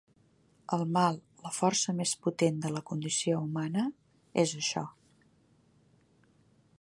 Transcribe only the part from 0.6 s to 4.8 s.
El mal, la força més potent de la condició humana, és